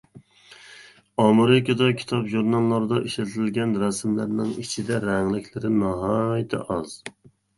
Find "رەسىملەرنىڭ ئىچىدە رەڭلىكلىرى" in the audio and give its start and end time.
3.83-5.71